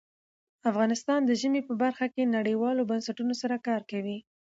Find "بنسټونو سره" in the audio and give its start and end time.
2.89-3.55